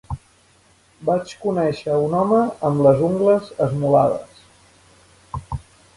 [1.09, 4.45] Vaig conèixer un home amb les ungles esmolades.